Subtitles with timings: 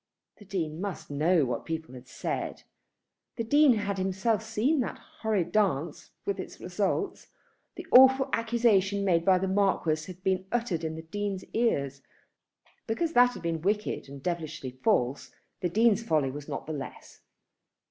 [0.37, 2.63] The Dean must know what people had said.
[3.35, 7.27] The Dean had himself seen that horrid dance, with its results.
[7.75, 12.01] The awful accusation made by the Marquis had been uttered in the Dean's ears.
[12.87, 17.21] Because that had been wicked and devilishly false, the Dean's folly was not the less.